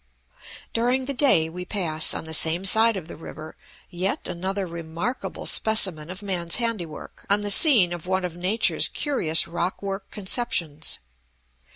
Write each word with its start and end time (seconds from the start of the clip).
During 0.73 1.05
the 1.05 1.13
day 1.13 1.47
we 1.47 1.63
pass, 1.63 2.15
on 2.15 2.25
the 2.25 2.33
same 2.33 2.65
side 2.65 2.97
of 2.97 3.07
the 3.07 3.15
river, 3.15 3.55
yet 3.91 4.27
another 4.27 4.65
remarkable 4.65 5.45
specimen 5.45 6.09
of 6.09 6.23
man's 6.23 6.55
handiwork 6.55 7.27
on 7.29 7.41
the 7.43 7.51
scene 7.51 7.93
of 7.93 8.07
one 8.07 8.25
of 8.25 8.35
nature's 8.35 8.87
curious 8.87 9.47
rockwork 9.47 10.09
conceptions. 10.09 10.97